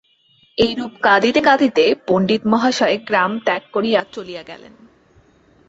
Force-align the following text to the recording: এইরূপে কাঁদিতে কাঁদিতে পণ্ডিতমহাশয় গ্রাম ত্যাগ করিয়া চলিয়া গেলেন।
এইরূপে 0.57 0.97
কাঁদিতে 1.01 1.39
কাঁদিতে 1.41 1.83
পণ্ডিতমহাশয় 2.07 2.97
গ্রাম 3.07 3.31
ত্যাগ 3.45 3.63
করিয়া 3.73 4.01
চলিয়া 4.11 4.43
গেলেন। 4.43 4.73